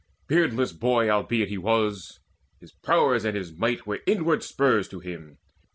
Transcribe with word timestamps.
Beardless 0.25 0.73
boy 0.73 1.11
albeit 1.11 1.49
he 1.49 1.59
was, 1.59 2.21
His 2.59 2.71
prowess 2.71 3.23
and 3.23 3.37
his 3.37 3.53
might 3.55 3.85
were 3.85 3.99
inward 4.07 4.41
spurs 4.43 4.87
To 4.87 4.99
him. 4.99 5.37